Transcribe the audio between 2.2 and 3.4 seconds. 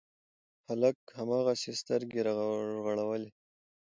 رغړولې.